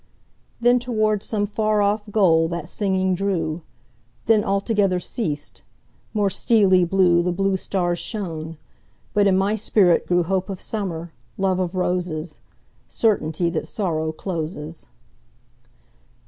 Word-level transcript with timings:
Then 0.59 0.79
toward 0.79 1.21
some 1.21 1.45
far 1.45 1.83
off 1.83 2.09
goal 2.11 2.47
that 2.47 2.67
singing 2.67 3.13
drew; 3.13 3.61
Then 4.25 4.43
altogether 4.43 4.99
ceas'd; 4.99 5.61
more 6.11 6.31
steely 6.31 6.83
blueThe 6.87 7.35
blue 7.35 7.55
stars 7.55 7.99
shone; 7.99 8.57
but 9.13 9.27
in 9.27 9.37
my 9.37 9.53
spirit 9.53 10.07
grewHope 10.07 10.49
of 10.49 10.59
Summer, 10.59 11.13
love 11.37 11.59
of 11.59 11.75
Roses, 11.75 12.39
Certainty 12.87 13.51
that 13.51 13.67
Sorrow 13.67 14.11
closes. 14.11 14.87